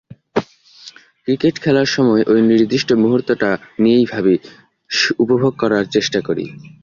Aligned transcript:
Cricket 1.23 1.55
খেলার 1.63 1.89
সময় 1.95 2.23
ওই 2.27 2.39
নির্দিষ্ট 2.41 2.89
মুহূর্তটা 3.03 3.49
নিয়েই 3.79 4.05
ভাবি, 4.05 4.35
উপভোগ 5.19 5.53
করার 5.57 5.85
চেষ্টা 5.85 6.19
করি। 6.21 6.45